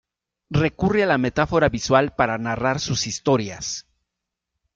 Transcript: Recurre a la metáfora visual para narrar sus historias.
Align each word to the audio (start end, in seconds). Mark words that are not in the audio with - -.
Recurre 0.57 1.03
a 1.03 1.07
la 1.11 1.17
metáfora 1.25 1.69
visual 1.73 2.09
para 2.15 2.39
narrar 2.39 2.79
sus 2.79 3.05
historias. 3.05 3.85